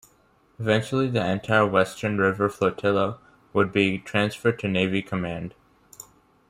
[0.57, 3.19] Eventually the entire western river flotilla
[3.53, 5.53] would be transferred to Navy command.